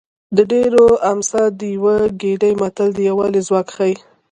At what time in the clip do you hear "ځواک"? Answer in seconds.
3.47-3.67